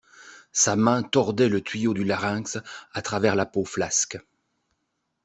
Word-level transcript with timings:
Sa 0.51 0.75
main 0.75 1.03
tordait 1.03 1.47
le 1.47 1.61
tuyau 1.61 1.93
du 1.93 2.03
larynx 2.03 2.57
à 2.91 3.03
travers 3.03 3.35
la 3.35 3.45
peau 3.45 3.65
flasque. 3.65 4.17